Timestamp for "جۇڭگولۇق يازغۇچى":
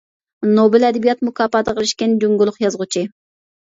2.25-3.05